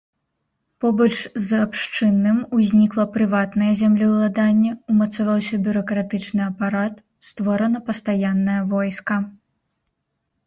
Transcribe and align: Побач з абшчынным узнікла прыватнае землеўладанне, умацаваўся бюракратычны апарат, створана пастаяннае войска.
Побач 0.83 1.15
з 1.15 1.49
абшчынным 1.65 2.37
узнікла 2.59 3.03
прыватнае 3.17 3.67
землеўладанне, 3.81 4.71
умацаваўся 4.93 5.55
бюракратычны 5.67 6.41
апарат, 6.51 6.95
створана 7.27 7.79
пастаяннае 7.91 8.59
войска. 8.73 9.19